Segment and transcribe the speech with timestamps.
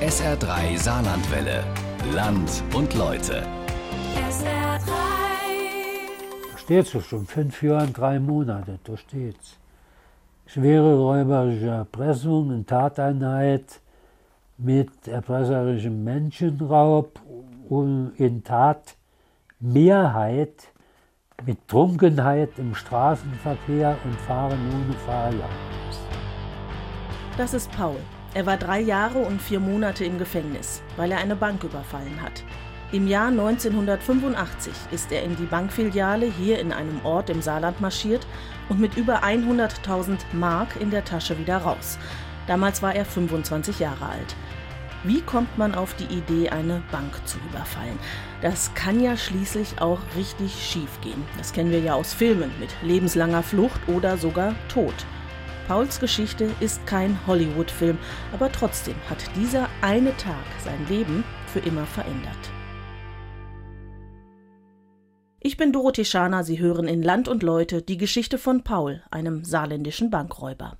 [0.00, 1.62] SR3 Saarlandwelle.
[2.14, 3.42] Land und Leute.
[4.30, 4.80] SR3.
[6.50, 9.58] Da steht so schon fünf Jahre und drei Monate, da steht's.
[10.46, 13.82] Schwere räuberische Erpressung in Tateinheit
[14.56, 17.20] mit erpresserischem Menschenraub
[17.68, 18.88] und in Tatmehrheit
[21.44, 25.98] mit Trunkenheit im Straßenverkehr und Fahren ohne Fahrerlaubnis.
[27.36, 27.96] Das ist Paul.
[28.32, 32.44] Er war drei Jahre und vier Monate im Gefängnis, weil er eine Bank überfallen hat.
[32.92, 38.26] Im Jahr 1985 ist er in die Bankfiliale hier in einem Ort im Saarland marschiert
[38.68, 41.98] und mit über 100.000 Mark in der Tasche wieder raus.
[42.46, 44.36] Damals war er 25 Jahre alt.
[45.02, 47.98] Wie kommt man auf die Idee, eine Bank zu überfallen?
[48.42, 51.24] Das kann ja schließlich auch richtig schief gehen.
[51.38, 54.94] Das kennen wir ja aus Filmen mit lebenslanger Flucht oder sogar Tod.
[55.70, 57.96] Pauls Geschichte ist kein Hollywood-Film,
[58.32, 62.50] aber trotzdem hat dieser eine Tag sein Leben für immer verändert.
[65.38, 69.44] Ich bin Dorothee Schana, Sie hören in Land und Leute die Geschichte von Paul, einem
[69.44, 70.76] saarländischen Bankräuber.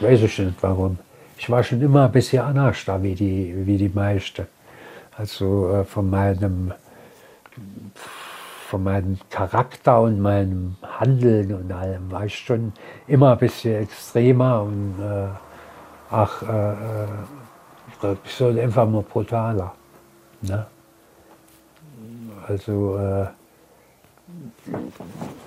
[0.00, 0.98] Weiß ich nicht warum.
[1.38, 4.46] Ich war schon immer ein bisschen anders da wie die, wie die meisten.
[5.16, 6.72] Also äh, von meinem
[8.68, 12.72] von meinem Charakter und meinem Handeln und allem war ich schon
[13.06, 15.26] immer ein bisschen extremer und äh,
[16.10, 19.74] ach, äh, äh, soll einfach mal brutaler.
[20.40, 20.66] Ne?
[22.48, 23.26] Also, äh,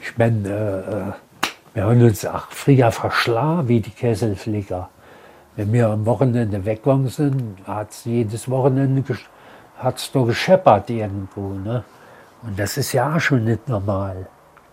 [0.01, 4.89] ich meine, äh, wir haben uns auch früher verschlagen wie die Kesselflicker.
[5.55, 9.01] Wenn wir am Wochenende weggegangen sind, hat es jedes Wochenende
[9.77, 11.53] hat's nur gescheppert irgendwo.
[11.53, 11.83] Ne?
[12.41, 14.27] Und das ist ja auch schon nicht normal.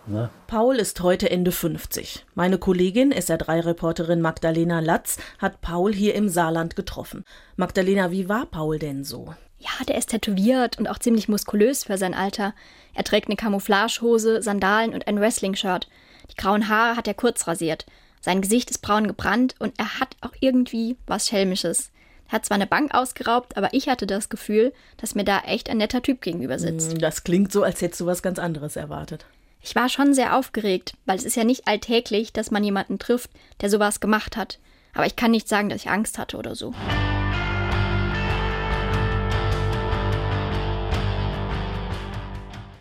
[0.05, 0.29] Ne?
[0.47, 2.25] Paul ist heute Ende 50.
[2.35, 7.23] Meine Kollegin, SR3-Reporterin Magdalena Latz, hat Paul hier im Saarland getroffen.
[7.55, 9.33] Magdalena, wie war Paul denn so?
[9.59, 12.53] Ja, der ist tätowiert und auch ziemlich muskulös für sein Alter.
[12.93, 15.87] Er trägt eine Camouflagehose, Sandalen und ein Wrestling-Shirt.
[16.31, 17.85] Die grauen Haare hat er kurz rasiert.
[18.19, 21.92] Sein Gesicht ist braun gebrannt und er hat auch irgendwie was Schelmisches.
[22.33, 25.77] Hat zwar eine Bank ausgeraubt, aber ich hatte das Gefühl, dass mir da echt ein
[25.77, 26.99] netter Typ gegenüber sitzt.
[26.99, 29.27] Das klingt so, als hättest du was ganz anderes erwartet.
[29.61, 33.29] Ich war schon sehr aufgeregt, weil es ist ja nicht alltäglich, dass man jemanden trifft,
[33.61, 34.57] der sowas gemacht hat.
[34.95, 36.73] Aber ich kann nicht sagen, dass ich Angst hatte oder so.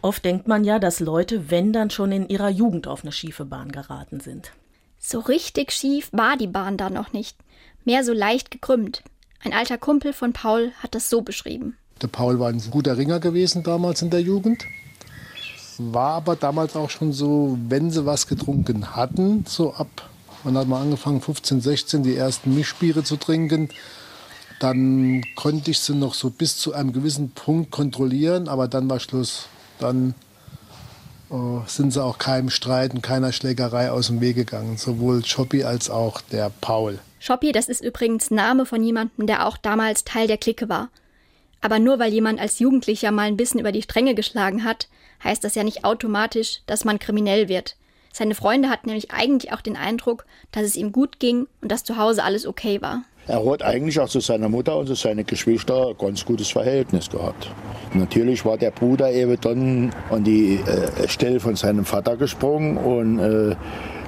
[0.00, 3.44] Oft denkt man ja, dass Leute, wenn dann schon in ihrer Jugend auf eine schiefe
[3.44, 4.52] Bahn geraten sind.
[4.98, 7.36] So richtig schief war die Bahn da noch nicht.
[7.84, 9.02] Mehr so leicht gekrümmt.
[9.44, 11.76] Ein alter Kumpel von Paul hat das so beschrieben.
[12.00, 14.64] Der Paul war ein guter Ringer gewesen damals in der Jugend.
[15.78, 20.10] War aber damals auch schon so, wenn sie was getrunken hatten, so ab,
[20.44, 23.69] man hat mal angefangen, 15, 16, die ersten Mischbiere zu trinken.
[24.60, 29.00] Dann konnte ich sie noch so bis zu einem gewissen Punkt kontrollieren, aber dann war
[29.00, 29.47] Schluss.
[29.81, 30.14] Dann
[31.31, 31.34] äh,
[31.66, 35.91] sind sie auch keinem Streit und keiner Schlägerei aus dem Weg gegangen, sowohl Schoppi als
[35.91, 37.00] auch der Paul.
[37.22, 40.88] Schoppi, das ist übrigens Name von jemandem, der auch damals Teil der Clique war.
[41.60, 44.88] Aber nur weil jemand als Jugendlicher mal ein bisschen über die Stränge geschlagen hat,
[45.22, 47.77] heißt das ja nicht automatisch, dass man kriminell wird.
[48.12, 51.84] Seine Freunde hatten nämlich eigentlich auch den Eindruck, dass es ihm gut ging und dass
[51.84, 53.05] zu Hause alles okay war.
[53.28, 57.09] Er hat eigentlich auch zu seiner Mutter und zu seinen Geschwistern ein ganz gutes Verhältnis
[57.09, 57.49] gehabt.
[57.94, 63.21] Natürlich war der Bruder eben dann an die äh, Stelle von seinem Vater gesprungen und
[63.21, 63.55] äh,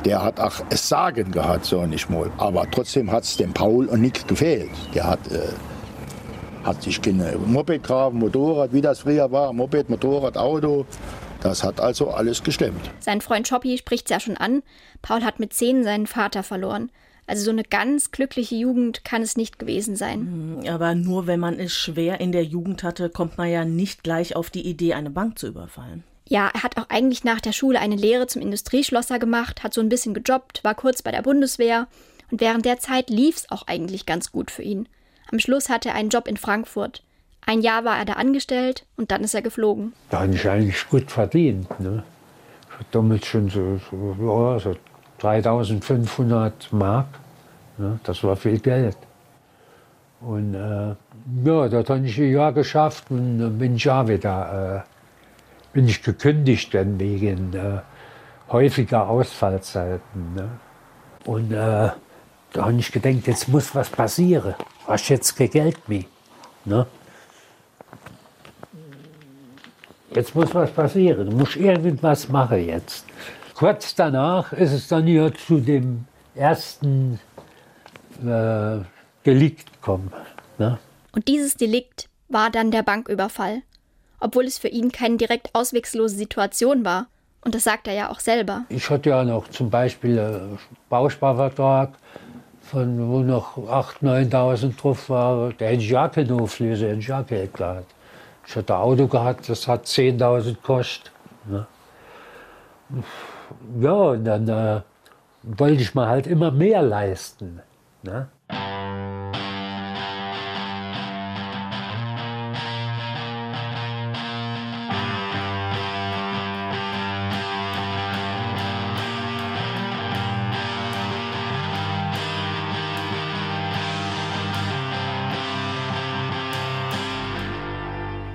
[0.05, 2.31] der hat auch es Sagen gehabt, so nicht mal.
[2.39, 4.71] Aber trotzdem hat es dem Paul und nichts gefehlt.
[4.95, 5.49] Der hat, äh,
[6.65, 10.87] hat sich keine Moped graben, Motorrad, wie das früher war, Moped, Motorrad, Auto.
[11.43, 12.91] Das hat also alles gestemmt.
[13.01, 14.63] Sein Freund Schoppi spricht es ja schon an.
[15.03, 16.91] Paul hat mit zehn seinen Vater verloren.
[17.27, 20.63] Also so eine ganz glückliche Jugend kann es nicht gewesen sein.
[20.69, 24.37] Aber nur wenn man es schwer in der Jugend hatte, kommt man ja nicht gleich
[24.37, 26.05] auf die Idee, eine Bank zu überfallen.
[26.27, 29.81] Ja, er hat auch eigentlich nach der Schule eine Lehre zum Industrieschlosser gemacht, hat so
[29.81, 31.87] ein bisschen gejobbt, war kurz bei der Bundeswehr
[32.31, 34.89] und während der Zeit lief es auch eigentlich ganz gut für ihn.
[35.31, 37.03] Am Schluss hatte er einen Job in Frankfurt.
[37.47, 39.93] Ein Jahr war er da angestellt und dann ist er geflogen.
[40.11, 41.69] Da habe ich eigentlich gut verdient.
[41.79, 42.03] Ne?
[42.69, 44.77] Ich hatte damals schon so, so, so
[45.19, 47.07] 3500 Mark.
[47.77, 47.99] Ne?
[48.05, 48.97] Das war viel Geld.
[50.21, 50.95] Und äh,
[51.45, 54.94] ja, das habe ich ein Jahr geschafft und bin ich ja wieder, äh,
[55.75, 57.81] bin ich gekündigt dann wegen äh,
[58.49, 60.35] häufiger Ausfallzeiten.
[60.35, 60.49] Ne?
[61.27, 61.91] Und äh,
[62.53, 64.55] da habe ich gedacht, jetzt muss was passieren.
[64.87, 66.05] Hast jetzt kein Geld mehr.
[66.65, 66.87] Ne?
[70.15, 71.29] jetzt muss was passieren.
[71.29, 73.05] Du musst irgendwas machen jetzt.
[73.55, 77.21] Kurz danach ist es dann ja zu dem ersten
[78.25, 78.79] äh,
[79.25, 80.13] Delikt gekommen.
[80.59, 80.79] Ne?
[81.13, 83.63] Und dieses Delikt war dann der Banküberfall.
[84.21, 87.07] Obwohl es für ihn keine direkt auswegslose Situation war.
[87.43, 88.65] Und das sagt er ja auch selber.
[88.71, 90.59] Ich hatte ja noch zum Beispiel einen
[90.89, 91.93] Bausparvertrag,
[92.63, 95.55] von wo noch 8.000, 9.000 drauf waren.
[95.59, 97.95] Der hätte ich ja keine Auflöse, hätte ich ja Geld gehabt.
[98.47, 101.13] Ich hatte ein Auto gehabt, das hat 10.000 gekostet.
[101.47, 101.67] Ne?
[103.81, 104.81] Ja, und dann äh,
[105.43, 107.61] wollte ich mir halt immer mehr leisten.
[108.03, 108.29] Ne?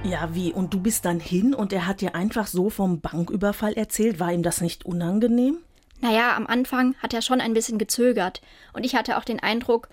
[0.09, 0.51] Ja, wie?
[0.51, 4.19] Und du bist dann hin und er hat dir einfach so vom Banküberfall erzählt?
[4.19, 5.57] War ihm das nicht unangenehm?
[6.01, 8.41] Naja, am Anfang hat er schon ein bisschen gezögert.
[8.73, 9.87] Und ich hatte auch den Eindruck,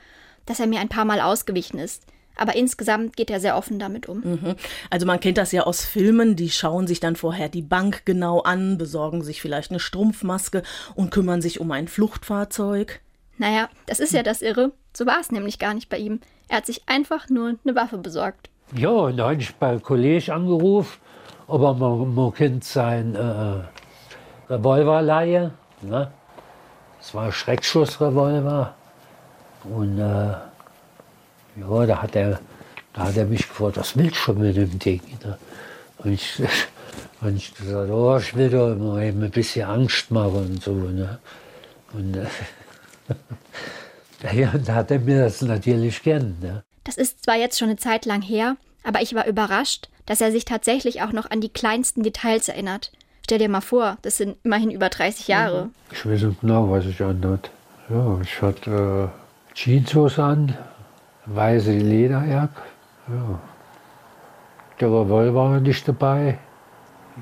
[0.46, 2.04] dass er mir ein paar Mal ausgewichen ist.
[2.36, 4.20] Aber insgesamt geht er sehr offen damit um.
[4.20, 4.54] Mhm.
[4.88, 8.40] Also man kennt das ja aus Filmen, die schauen sich dann vorher die Bank genau
[8.40, 10.62] an, besorgen sich vielleicht eine Strumpfmaske
[10.94, 13.00] und kümmern sich um ein Fluchtfahrzeug.
[13.38, 14.72] Naja, das ist ja das Irre.
[14.94, 16.20] So war es nämlich gar nicht bei ihm.
[16.48, 18.48] Er hat sich einfach nur eine Waffe besorgt.
[18.74, 20.98] Ja, und da habe ich bei Kollege angerufen,
[21.46, 25.52] ob er mal, mal kennt sein äh, Revolver leihe.
[25.82, 26.10] Ne?
[26.98, 28.74] Das war ein Schreckschussrevolver.
[29.62, 30.34] Und äh,
[31.60, 32.40] ja, da hat, er,
[32.92, 35.00] da hat er mich gefragt, was willst du schon mit dem Ding?
[35.24, 35.38] Ne?
[35.98, 36.42] Und ich,
[37.20, 40.72] und ich gesagt, oh, ich will doch immer eben ein bisschen Angst machen und so.
[40.72, 41.20] Ne?
[41.92, 42.26] Und äh,
[44.36, 46.36] ja, da hat er mir das natürlich gern.
[46.40, 46.65] Ne?
[46.86, 50.30] Das ist zwar jetzt schon eine Zeit lang her, aber ich war überrascht, dass er
[50.30, 52.92] sich tatsächlich auch noch an die kleinsten Details erinnert.
[53.24, 55.70] Stell dir mal vor, das sind immerhin über 30 Jahre.
[55.90, 57.50] Ich weiß nicht genau, was ich anhat.
[57.90, 60.56] Ja, ich hatte äh, Jeanshose an,
[61.26, 62.62] weiße Lederjacke.
[63.08, 63.40] Ja.
[64.78, 66.38] Der Revolver war nicht dabei.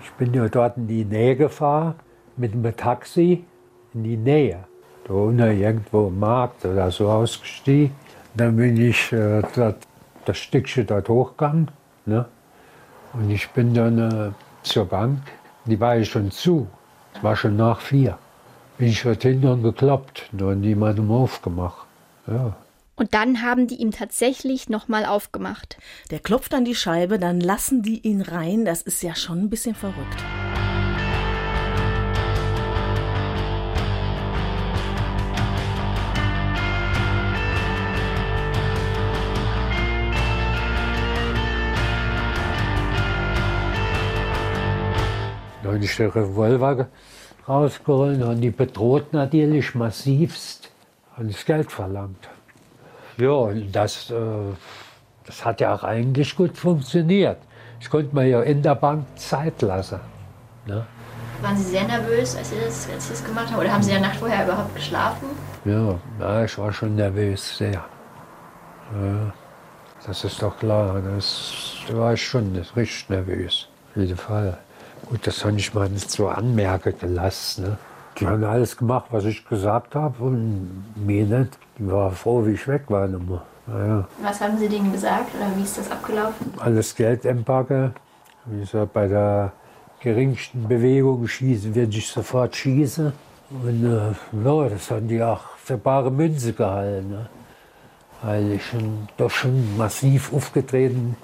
[0.02, 1.94] Ich bin ja dort in die Nähe gefahren
[2.36, 3.44] mit dem Taxi
[3.94, 4.64] in die Nähe.
[5.06, 7.94] Da unten irgendwo im Markt oder so ausgestiegen.
[8.34, 9.76] Dann bin ich äh, dort,
[10.24, 11.70] das Stückchen dort hochgegangen.
[12.06, 12.26] Ne?
[13.12, 14.32] Und ich bin dann äh,
[14.62, 15.20] zur Bank.
[15.66, 16.66] Die war ja schon zu.
[17.14, 18.18] Es war schon nach vier.
[18.76, 20.28] Bin ich dort hinten und gekloppt.
[20.32, 21.86] Da hat niemandem aufgemacht.
[22.26, 22.56] Ja.
[22.96, 25.78] Und dann haben die ihm tatsächlich nochmal aufgemacht.
[26.10, 28.64] Der klopft an die Scheibe, dann lassen die ihn rein.
[28.64, 30.22] Das ist ja schon ein bisschen verrückt.
[45.74, 46.86] Habe ich den Revolver
[47.48, 50.70] rausgeholt und die bedroht natürlich massivst
[51.16, 52.28] und das Geld verlangt.
[53.18, 54.14] Ja, und das, äh,
[55.26, 57.38] das hat ja auch eigentlich gut funktioniert.
[57.80, 60.00] Ich konnte mir ja in der Bank Zeit lassen.
[60.66, 60.86] Ne?
[61.42, 63.58] Waren Sie sehr nervös, als Sie, das, als Sie das gemacht haben?
[63.58, 65.28] Oder haben Sie ja Nacht vorher überhaupt geschlafen?
[65.64, 67.72] Ja, ja, ich war schon nervös, sehr.
[67.72, 69.32] Ja,
[70.06, 71.00] das ist doch klar.
[71.14, 71.52] Das,
[71.88, 74.58] da war ich schon richtig nervös, auf jeden Fall.
[75.06, 77.64] Gut, das habe ich mal nicht so anmerken gelassen.
[77.64, 77.78] Ne?
[78.18, 81.58] Die haben alles gemacht, was ich gesagt habe und mir nicht.
[81.78, 83.08] Die war froh, wie ich weg war.
[83.08, 84.06] Naja.
[84.22, 86.52] Was haben Sie denen gesagt oder wie ist das abgelaufen?
[86.58, 87.92] Alles Geld empacke.
[88.46, 89.52] Wie gesagt, bei der
[90.00, 93.12] geringsten Bewegung schießen, werde ich sofort schießen.
[93.50, 97.10] Und äh, ja, das haben die auch für bare Münze gehalten.
[97.10, 97.26] Ne?
[98.22, 101.16] Weil ich schon, doch schon massiv aufgetreten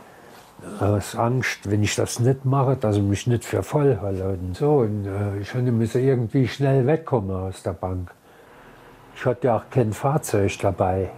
[0.81, 4.29] aus Angst, wenn ich das nicht mache, dass ich mich nicht für voll halte.
[4.29, 8.11] Und so, und äh, ich musste irgendwie schnell wegkommen aus der Bank.
[9.17, 11.11] Ich hatte ja auch kein Fahrzeug dabei.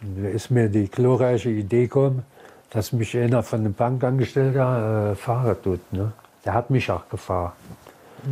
[0.00, 2.24] Und da ist mir die glorreiche Idee gekommen,
[2.70, 5.92] dass mich einer von dem Bankangestellter äh, fahren tut.
[5.92, 6.12] Ne?
[6.44, 7.52] Der hat mich auch gefahren.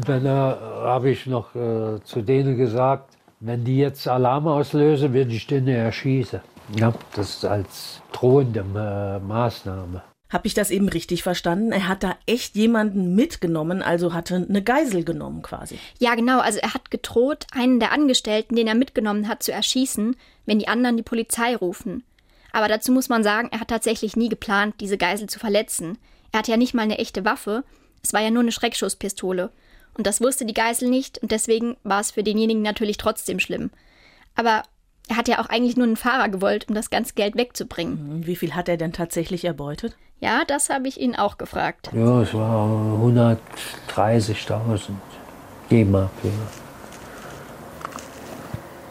[0.07, 5.33] Dann äh, habe ich noch äh, zu denen gesagt, wenn die jetzt Alarm auslösen, werde
[5.33, 6.41] ich denen erschießen.
[6.77, 10.03] Ja, das als drohende äh, Maßnahme.
[10.33, 11.73] Habe ich das eben richtig verstanden?
[11.73, 15.79] Er hat da echt jemanden mitgenommen, also hatte eine Geisel genommen quasi.
[15.99, 16.41] Ja, genau.
[16.41, 20.69] Also er hat gedroht, einen der Angestellten, den er mitgenommen hat, zu erschießen, wenn die
[20.69, 22.03] anderen die Polizei rufen.
[22.51, 25.99] Aber dazu muss man sagen, er hat tatsächlich nie geplant, diese Geisel zu verletzen.
[26.33, 27.63] Er hatte ja nicht mal eine echte Waffe.
[28.03, 29.51] Es war ja nur eine Schreckschusspistole.
[29.95, 33.71] Und das wusste die Geisel nicht und deswegen war es für denjenigen natürlich trotzdem schlimm.
[34.35, 34.63] Aber
[35.09, 38.19] Er hat ja auch eigentlich nur einen Fahrer gewollt, um das ganze Geld wegzubringen.
[38.19, 38.27] Mhm.
[38.27, 39.97] Wie viel hat er denn tatsächlich erbeutet?
[40.21, 41.91] Ja, das habe ich ihn auch gefragt.
[41.93, 42.69] Ja, es war
[43.03, 44.79] 130.000
[45.71, 46.11] D-Mark.
[46.23, 46.31] Ja.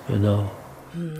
[0.09, 0.51] Genau.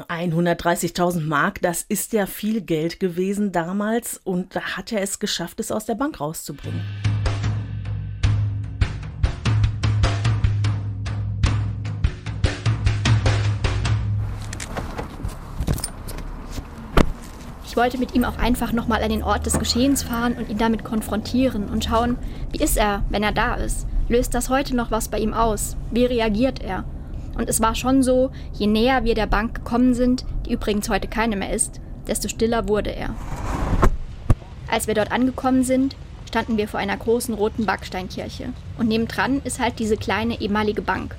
[0.10, 5.62] 130.000 Mark, das ist ja viel Geld gewesen damals und da hat er es geschafft,
[5.62, 6.82] es aus der Bank rauszubringen.
[17.72, 20.58] Ich wollte mit ihm auch einfach nochmal an den Ort des Geschehens fahren und ihn
[20.58, 22.18] damit konfrontieren und schauen,
[22.52, 23.88] wie ist er, wenn er da ist?
[24.10, 25.78] Löst das heute noch was bei ihm aus?
[25.90, 26.84] Wie reagiert er?
[27.38, 31.08] Und es war schon so, je näher wir der Bank gekommen sind, die übrigens heute
[31.08, 33.16] keine mehr ist, desto stiller wurde er.
[34.70, 35.96] Als wir dort angekommen sind,
[36.28, 38.50] standen wir vor einer großen roten Backsteinkirche.
[38.80, 41.16] Und nebendran ist halt diese kleine ehemalige Bank.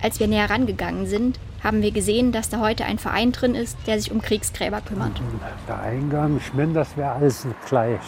[0.00, 3.76] Als wir näher rangegangen sind, haben wir gesehen, dass da heute ein Verein drin ist,
[3.86, 5.20] der sich um Kriegsgräber kümmert.
[5.68, 8.00] Der Eingang, ich meine, das wäre alles gleich.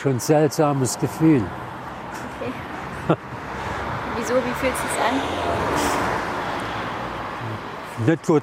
[0.00, 1.42] Schon ein seltsames Gefühl.
[2.40, 3.16] Okay.
[4.16, 4.34] Wieso?
[4.34, 5.20] Wie fühlt es sich an?
[8.06, 8.42] Nicht gut.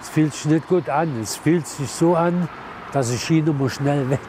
[0.00, 1.20] Es fühlt sich nicht gut an.
[1.20, 2.48] Es fühlt sich so an,
[2.92, 4.20] dass ich Schiene muss schnell weg.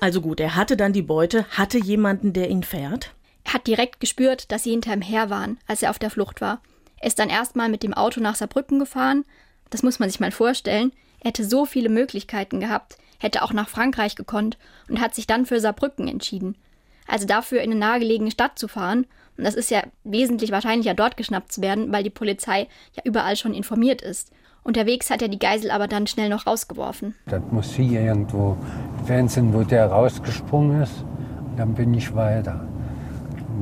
[0.00, 3.14] Also gut, er hatte dann die Beute, hatte jemanden, der ihn fährt?
[3.44, 6.40] Er hat direkt gespürt, dass sie hinter ihm her waren, als er auf der Flucht
[6.40, 6.62] war.
[6.98, 9.24] Er ist dann erstmal mit dem Auto nach Saarbrücken gefahren.
[9.68, 10.92] Das muss man sich mal vorstellen.
[11.20, 14.56] Er hätte so viele Möglichkeiten gehabt, hätte auch nach Frankreich gekonnt
[14.88, 16.56] und hat sich dann für Saarbrücken entschieden.
[17.06, 19.06] Also dafür in eine nahegelegene Stadt zu fahren.
[19.36, 23.36] Und das ist ja wesentlich wahrscheinlicher, dort geschnappt zu werden, weil die Polizei ja überall
[23.36, 24.32] schon informiert ist.
[24.62, 27.14] Unterwegs hat er die Geisel aber dann schnell noch rausgeworfen.
[27.26, 28.56] Das muss hier irgendwo
[29.06, 31.04] Fernsehen, wo der rausgesprungen ist.
[31.56, 32.60] Dann bin ich weiter.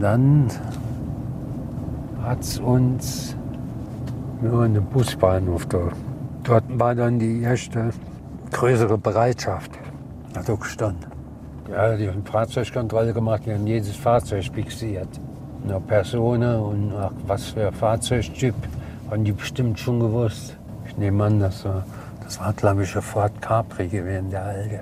[0.01, 0.49] Dann
[2.23, 3.37] hat es uns
[4.43, 5.91] nur eine Busbahnhof da.
[6.45, 7.91] Dort war dann die erste
[8.53, 9.71] größere Bereitschaft.
[10.37, 11.07] Hat auch gestanden.
[11.71, 15.09] Ja, die haben Fahrzeugkontrolle gemacht, die haben jedes Fahrzeug fixiert.
[15.65, 18.55] Eine Person und ach, was für ein Fahrzeugtyp,
[19.11, 20.57] haben die bestimmt schon gewusst.
[20.99, 21.87] Ich nehme an, das war,
[22.25, 24.81] das war glaube ich, Ford Capri gewesen, der alte.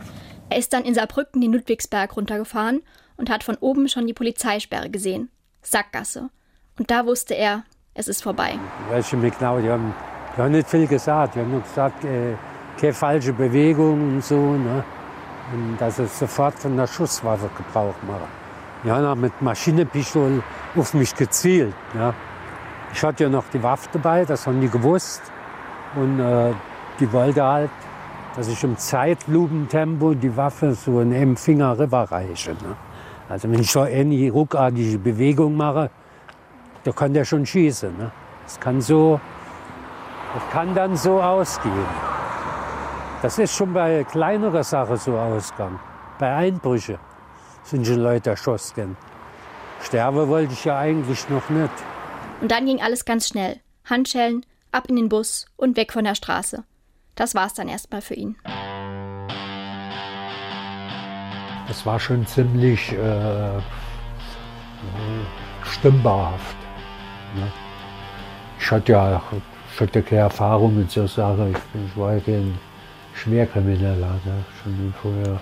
[0.49, 2.81] Er ist dann in Saarbrücken den Ludwigsberg runtergefahren
[3.19, 5.29] und hat von oben schon die Polizeisperre gesehen.
[5.61, 6.31] Sackgasse.
[6.79, 8.55] Und da wusste er, es ist vorbei.
[8.89, 9.95] Welche mir genau, die haben,
[10.35, 11.35] die haben nicht viel gesagt.
[11.35, 12.37] Die haben nur gesagt, äh,
[12.81, 14.55] keine falsche Bewegung und so.
[14.55, 14.85] Ne?
[15.53, 18.29] Und dass sie sofort von der Schusswaffe Gebrauch machen.
[18.85, 20.43] Die haben auch mit Maschinenpistole
[20.77, 21.75] auf mich gezielt.
[21.95, 22.15] Ja?
[22.95, 25.21] Ich hatte ja noch die Waffe dabei, das haben die gewusst.
[25.97, 26.53] Und äh,
[27.01, 27.71] die wollte halt,
[28.37, 32.51] dass ich im Zeitlupentempo die Waffe so in einem Finger rüberreiche.
[32.51, 32.77] Ne?
[33.29, 35.91] Also wenn ich so eine ruckartige Bewegung mache,
[36.85, 37.97] da kann der schon schießen.
[37.97, 38.11] Ne?
[38.45, 39.21] Das kann so,
[40.35, 41.87] das kann dann so ausgehen.
[43.23, 45.81] Das ist schon bei kleineren Sachen so ausgegangen.
[46.19, 46.99] Bei Einbrüchen
[47.65, 48.97] sind schon Leute erschossen.
[49.83, 51.73] Sterben wollte ich ja eigentlich noch nicht.
[52.41, 53.61] Und dann ging alles ganz schnell.
[53.85, 54.45] Handschellen,
[54.77, 56.63] ab in den Bus und weg von der Straße.
[57.15, 58.37] Das war's dann erstmal für ihn.
[61.67, 63.61] Das war schon ziemlich äh,
[65.65, 66.57] stimmbarhaft.
[67.35, 67.51] Ne?
[68.61, 69.23] Ich hatte ja
[69.77, 71.51] ich hatte keine Erfahrung mit so Sachen.
[71.51, 72.59] Ich, ich war ja kein
[73.15, 74.21] Schwerkrimineller.
[74.25, 74.45] Ne?
[74.63, 75.41] Schon vorher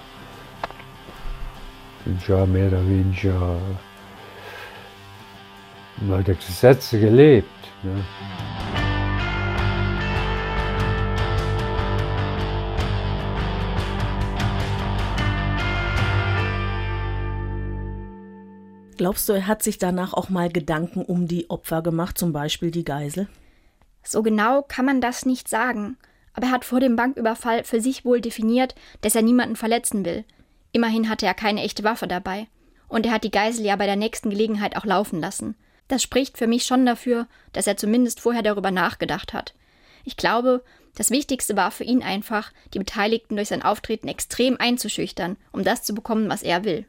[2.05, 3.57] bin ich ja mehr oder weniger
[6.01, 7.49] mal der Gesetze gelebt.
[7.85, 8.05] Ne?
[18.97, 22.71] Glaubst du, er hat sich danach auch mal Gedanken um die Opfer gemacht, zum Beispiel
[22.71, 23.29] die Geisel?
[24.05, 25.97] So genau kann man das nicht sagen.
[26.33, 30.25] Aber er hat vor dem Banküberfall für sich wohl definiert, dass er niemanden verletzen will.
[30.73, 32.49] Immerhin hatte er keine echte Waffe dabei.
[32.89, 35.57] Und er hat die Geisel ja bei der nächsten Gelegenheit auch laufen lassen.
[35.89, 39.55] Das spricht für mich schon dafür, dass er zumindest vorher darüber nachgedacht hat.
[40.05, 40.63] Ich glaube,
[40.97, 45.83] das Wichtigste war für ihn einfach, die Beteiligten durch sein Auftreten extrem einzuschüchtern, um das
[45.83, 46.87] zu bekommen, was er will.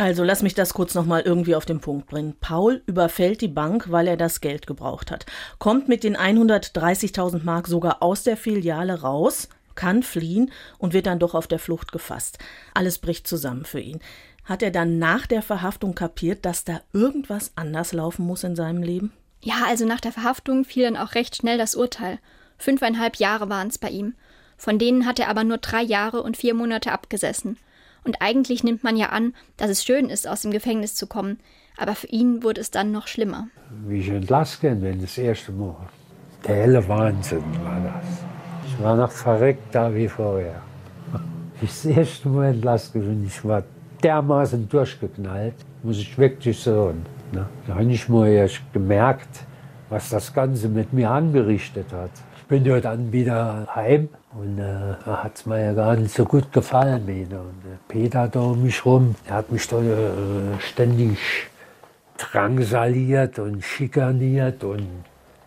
[0.00, 2.36] Also lass mich das kurz nochmal irgendwie auf den Punkt bringen.
[2.40, 5.26] Paul überfällt die Bank, weil er das Geld gebraucht hat,
[5.58, 11.18] kommt mit den 130.000 Mark sogar aus der Filiale raus, kann fliehen und wird dann
[11.18, 12.38] doch auf der Flucht gefasst.
[12.74, 13.98] Alles bricht zusammen für ihn.
[14.44, 18.84] Hat er dann nach der Verhaftung kapiert, dass da irgendwas anders laufen muss in seinem
[18.84, 19.12] Leben?
[19.42, 22.20] Ja, also nach der Verhaftung fiel dann auch recht schnell das Urteil.
[22.56, 24.14] Fünfeinhalb Jahre waren es bei ihm.
[24.56, 27.56] Von denen hat er aber nur drei Jahre und vier Monate abgesessen.
[28.08, 31.38] Und eigentlich nimmt man ja an, dass es schön ist, aus dem Gefängnis zu kommen.
[31.76, 33.48] Aber für ihn wurde es dann noch schlimmer.
[33.86, 35.76] Wie ich entlassen bin, das erste Mal.
[36.46, 38.04] Der helle Wahnsinn war das.
[38.66, 40.62] Ich war noch verreckt da wie vorher.
[41.60, 43.62] Das erste Mal entlassen bin, ich war
[44.02, 47.04] dermaßen durchgeknallt, muss ich wirklich sagen.
[47.32, 47.44] Ne?
[47.66, 49.40] Da habe ich mal erst gemerkt,
[49.90, 52.12] was das Ganze mit mir angerichtet hat.
[52.48, 56.24] Bin ja dann wieder heim und äh, da hat es mir ja gar nicht so
[56.24, 57.06] gut gefallen.
[57.06, 57.40] Wieder.
[57.40, 61.18] Und äh, Peter da um mich rum, der hat mich da äh, ständig
[62.16, 64.86] drangsaliert und schikaniert und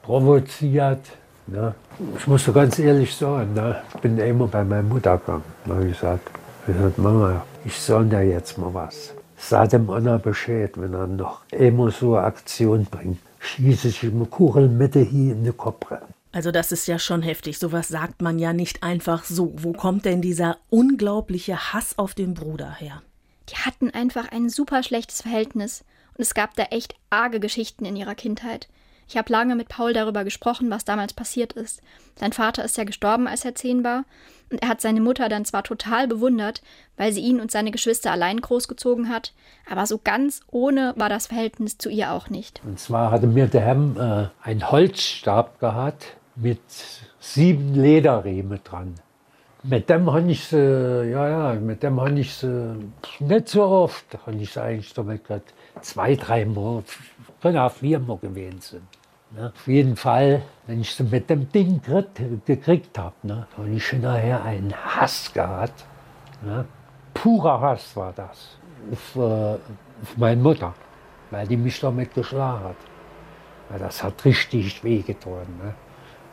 [0.03, 1.01] provoziert.
[1.48, 1.74] Ne?
[2.17, 3.81] Ich musste ganz ehrlich sagen, ne?
[3.93, 5.43] ich bin immer bei meiner Mutter gegangen.
[5.65, 6.29] Da habe ich gesagt,
[6.67, 9.13] ich gesagt, Mama, ich soll da jetzt mal was.
[9.38, 13.20] Sag dem Anna Bescheid, wenn er noch immer so eine Aktion bringt.
[13.39, 16.11] Schieße ich ihm Kugeln mit hier in die Kopf rein.
[16.31, 17.59] Also das ist ja schon heftig.
[17.59, 19.53] Sowas sagt man ja nicht einfach so.
[19.57, 23.01] Wo kommt denn dieser unglaubliche Hass auf den Bruder her?
[23.50, 25.83] Die hatten einfach ein super schlechtes Verhältnis.
[26.17, 28.69] Und es gab da echt arge Geschichten in ihrer Kindheit.
[29.11, 31.81] Ich habe lange mit Paul darüber gesprochen, was damals passiert ist.
[32.15, 34.05] Sein Vater ist ja gestorben, als er zehn war,
[34.50, 36.61] und er hat seine Mutter dann zwar total bewundert,
[36.95, 39.33] weil sie ihn und seine Geschwister allein großgezogen hat,
[39.69, 42.61] aber so ganz ohne war das Verhältnis zu ihr auch nicht.
[42.63, 46.61] Und zwar hatte mir der Herr äh, einen Holzstab gehabt mit
[47.19, 48.95] sieben Lederriemen dran.
[49.63, 50.57] Mit dem habe ich sie,
[51.11, 52.75] ja, ja, mit dem habe ich sie
[53.19, 55.53] nicht so oft, habe ich sie eigentlich damit gehabt.
[55.81, 56.83] Zwei, drei Mal,
[57.41, 58.88] können auch vier Mal gewesen sein.
[59.31, 59.51] Ne?
[59.53, 63.93] Auf jeden Fall, wenn ich sie mit dem Ding gekriegt, gekriegt habe, ne, habe ich
[63.93, 65.85] nachher einen Hass gehabt.
[66.41, 66.65] Ne?
[67.13, 68.57] Purer Hass war das
[68.91, 70.73] auf, äh, auf meine Mutter,
[71.29, 72.75] weil die mich damit geschlagen hat.
[73.69, 75.45] Weil das hat richtig wehgetan.
[75.63, 75.73] Ne?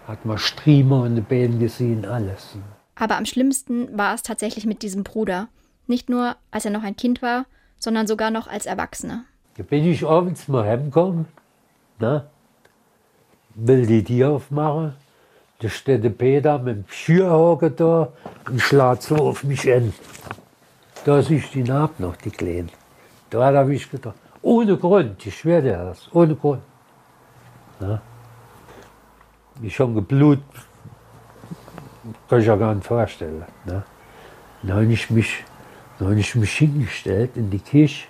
[0.09, 2.57] Hat man Striemen und die Beine gesehen, alles.
[2.57, 2.63] Ne?
[2.97, 5.49] Aber am schlimmsten war es tatsächlich mit diesem Bruder.
[5.87, 7.47] Nicht nur, als er noch ein Kind war,
[7.79, 9.25] sondern sogar noch als Erwachsener.
[9.57, 11.27] Da bin ich abends mal heimgekommen.
[12.01, 12.25] Ne?
[13.59, 14.95] will die Tür aufmachen.
[15.61, 18.13] Da steht der Peter mit dem Schürhaken da
[18.49, 19.93] und schlägt so auf mich an.
[21.05, 22.69] Da ist die Naht noch, die Kleine.
[23.31, 26.63] Da habe ich gedacht, ohne Grund, ich schwöre dir das, ohne Grund.
[27.81, 28.01] Ja.
[29.69, 30.41] Schon geblut,
[32.29, 33.45] kann ich ja gar nicht vorstellen.
[33.65, 33.83] Ne?
[34.63, 35.45] Dann habe ich, mich,
[36.01, 38.07] habe ich mich hingestellt in die Küche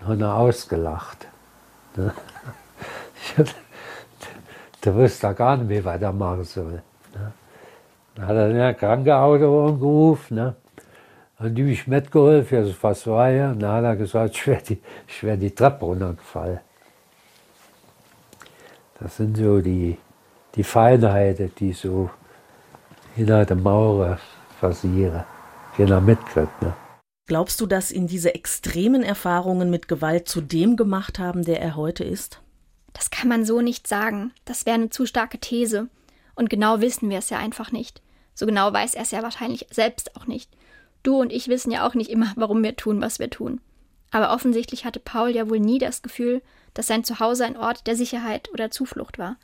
[0.00, 1.28] und habe ausgelacht.
[1.96, 2.12] Ne?
[3.28, 3.46] Ich hab,
[4.84, 6.82] der wusste gar nicht, wie weitermachen soll.
[7.14, 7.32] Ne?
[8.14, 10.36] Dann hat er den Krankenauto angerufen.
[10.36, 10.54] Ne?
[11.38, 13.50] Haben die mich mitgeholfen, also fast war er.
[13.50, 14.80] Und dann hat er gesagt, ich wäre die,
[15.22, 16.60] wär die Treppe runtergefallen.
[19.00, 19.98] Das sind so die,
[20.56, 22.10] die Feinheiten, die so
[23.14, 24.18] hinter der Mauer
[24.60, 25.24] passieren.
[25.76, 26.62] Keiner mitkriegt.
[26.62, 26.74] Ne?
[27.26, 31.76] Glaubst du, dass ihn diese extremen Erfahrungen mit Gewalt zu dem gemacht haben, der er
[31.76, 32.40] heute ist?
[32.92, 34.32] Das kann man so nicht sagen.
[34.44, 35.88] Das wäre eine zu starke These.
[36.34, 38.00] Und genau wissen wir es ja einfach nicht.
[38.34, 40.50] So genau weiß er es ja wahrscheinlich selbst auch nicht.
[41.02, 43.60] Du und ich wissen ja auch nicht immer, warum wir tun, was wir tun.
[44.12, 46.42] Aber offensichtlich hatte Paul ja wohl nie das Gefühl,
[46.74, 49.36] dass sein Zuhause ein Ort der Sicherheit oder Zuflucht war.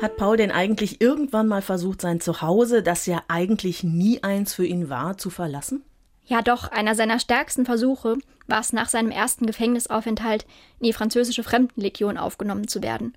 [0.00, 4.64] Hat Paul denn eigentlich irgendwann mal versucht, sein Zuhause, das ja eigentlich nie eins für
[4.64, 5.84] ihn war, zu verlassen?
[6.24, 10.46] Ja, doch, einer seiner stärksten Versuche war es, nach seinem ersten Gefängnisaufenthalt
[10.78, 13.14] in die französische Fremdenlegion aufgenommen zu werden.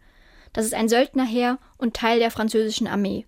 [0.52, 3.26] Das ist ein Söldnerheer und Teil der französischen Armee.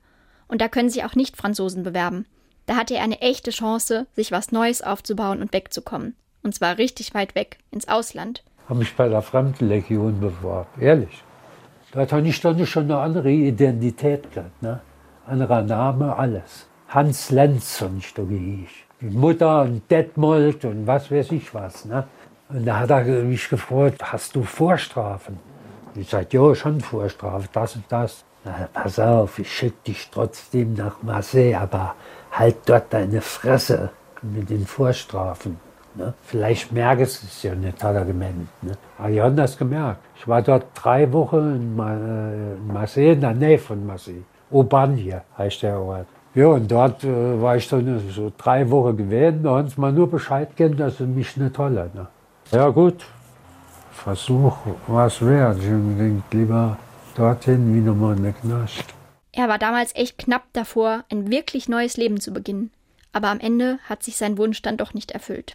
[0.47, 2.25] Und da können sich auch Nicht-Franzosen bewerben.
[2.65, 6.15] Da hatte er eine echte Chance, sich was Neues aufzubauen und wegzukommen.
[6.43, 8.43] Und zwar richtig weit weg, ins Ausland.
[8.67, 11.23] Habe mich bei der Fremdenlegion beworben, ehrlich.
[11.95, 14.61] Dort habe ich dann schon eine andere Identität gehabt.
[14.61, 14.81] Ne?
[15.25, 16.67] Anderer Name, alles.
[16.89, 18.69] Hans Lenz habe ich da gehieß.
[18.99, 21.85] Die Mutter und Detmold und was weiß ich was.
[21.85, 22.05] Ne?
[22.49, 25.39] Und da hat er mich gefragt, hast du Vorstrafen?
[25.95, 28.25] Ich sagte, ja, schon Vorstrafe, das und das.
[28.43, 31.95] Na, pass auf, ich schicke dich trotzdem nach Marseille, aber
[32.31, 33.89] halt dort deine Fresse
[34.21, 35.59] mit den Vorstrafen.
[35.95, 36.13] Ne?
[36.23, 38.47] Vielleicht merkst du es ja nicht, hat er gemeint.
[38.61, 38.73] Ne?
[38.97, 40.01] Aber die haben das gemerkt.
[40.17, 44.23] Ich war dort drei Wochen in, in Marseille, in der Nähe von Marseille.
[44.51, 46.07] Aubagne heißt der Ort.
[46.33, 49.43] Ja, und dort äh, war ich dann so drei Wochen gewesen.
[49.43, 51.89] Da haben sie mal nur Bescheid gegeben, dass sie mich nicht holen.
[51.93, 52.07] Ne?
[52.51, 53.05] Ja, gut.
[53.91, 55.57] Versuch was wert.
[55.59, 56.77] Ich denke lieber
[57.15, 58.83] dorthin wie nochmal in der Knast.
[59.31, 62.71] Er war damals echt knapp davor, ein wirklich neues Leben zu beginnen
[63.15, 65.53] aber am Ende hat sich sein Wunsch dann doch nicht erfüllt.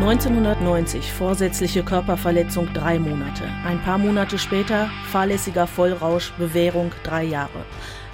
[0.00, 3.44] ...1990 vorsätzliche Körperverletzung drei Monate.
[3.64, 7.64] Ein paar Monate später fahrlässiger Vollrausch, Bewährung drei Jahre.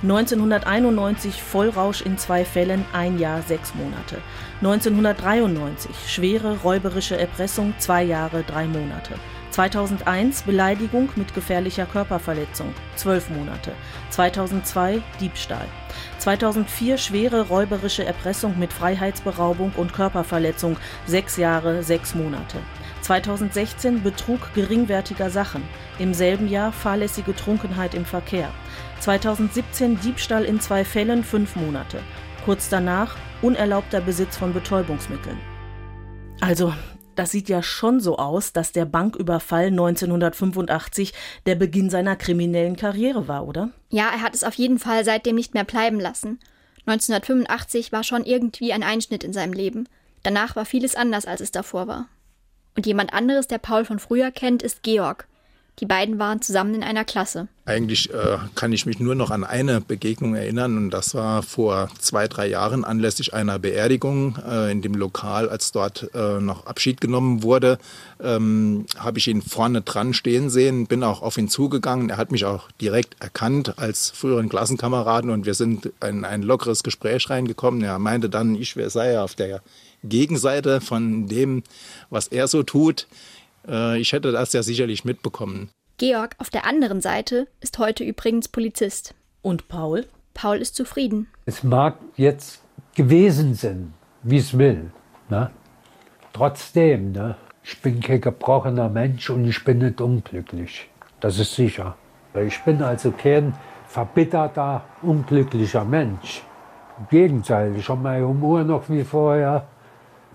[0.02, 4.18] 1991 Vollrausch in zwei Fällen, ein Jahr, sechs Monate.
[4.60, 9.14] 1993 schwere räuberische Erpressung, zwei Jahre, drei Monate.
[9.58, 13.72] 2001 Beleidigung mit gefährlicher Körperverletzung, zwölf Monate.
[14.10, 15.66] 2002 Diebstahl.
[16.20, 22.58] 2004 schwere räuberische Erpressung mit Freiheitsberaubung und Körperverletzung, sechs Jahre, sechs Monate.
[23.00, 25.64] 2016 Betrug geringwertiger Sachen.
[25.98, 28.50] Im selben Jahr fahrlässige Trunkenheit im Verkehr.
[29.00, 31.98] 2017 Diebstahl in zwei Fällen, fünf Monate.
[32.44, 35.38] Kurz danach unerlaubter Besitz von Betäubungsmitteln.
[36.40, 36.72] Also,
[37.18, 41.12] das sieht ja schon so aus, dass der Banküberfall 1985
[41.46, 43.70] der Beginn seiner kriminellen Karriere war, oder?
[43.90, 46.38] Ja, er hat es auf jeden Fall seitdem nicht mehr bleiben lassen.
[46.86, 49.88] 1985 war schon irgendwie ein Einschnitt in seinem Leben.
[50.22, 52.08] Danach war vieles anders, als es davor war.
[52.76, 55.26] Und jemand anderes, der Paul von früher kennt, ist Georg.
[55.80, 57.46] Die beiden waren zusammen in einer Klasse.
[57.64, 61.88] Eigentlich äh, kann ich mich nur noch an eine Begegnung erinnern und das war vor
[62.00, 67.00] zwei, drei Jahren anlässlich einer Beerdigung äh, in dem Lokal, als dort äh, noch Abschied
[67.00, 67.78] genommen wurde,
[68.20, 72.10] ähm, habe ich ihn vorne dran stehen sehen, bin auch auf ihn zugegangen.
[72.10, 76.82] Er hat mich auch direkt erkannt als früheren Klassenkameraden und wir sind in ein lockeres
[76.82, 77.82] Gespräch reingekommen.
[77.82, 79.60] Er meinte dann, ich sei auf der
[80.04, 81.62] Gegenseite von dem,
[82.10, 83.06] was er so tut.
[83.68, 85.70] Äh, ich hätte das ja sicherlich mitbekommen.
[85.98, 89.14] Georg auf der anderen Seite ist heute übrigens Polizist.
[89.42, 90.06] Und Paul?
[90.34, 91.26] Paul ist zufrieden.
[91.46, 92.62] Es mag jetzt
[92.94, 94.90] gewesen sein, wie es will.
[95.28, 95.50] Ne?
[96.32, 97.36] Trotzdem, ne?
[97.64, 100.88] ich bin kein gebrochener Mensch und ich bin nicht unglücklich.
[101.20, 101.96] Das ist sicher.
[102.46, 103.54] Ich bin also kein
[103.88, 106.42] verbitterter, unglücklicher Mensch.
[106.98, 109.66] Im Gegenteil, ich habe mein Humor noch wie vorher,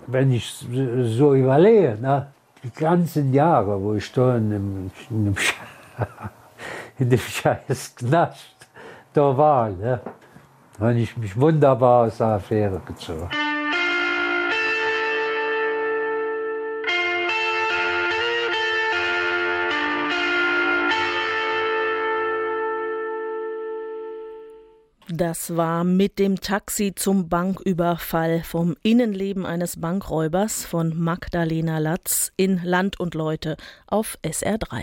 [0.06, 1.96] wenn ich so überlege.
[2.00, 2.26] Ne?
[2.64, 5.34] Die ganzen Jahre, wo ich da in dem, in dem,
[6.98, 8.56] in dem scheiß Knast
[9.12, 10.00] da war, ne,
[10.80, 13.28] habe ich mich wunderbar aus der Affäre gezogen.
[25.16, 32.60] Das war mit dem Taxi zum Banküberfall vom Innenleben eines Bankräubers von Magdalena Latz in
[32.64, 34.82] Land und Leute auf SR3.